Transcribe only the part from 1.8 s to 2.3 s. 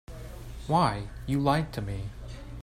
me.